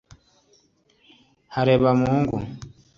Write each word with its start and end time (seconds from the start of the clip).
Harebamungu 1.53 2.37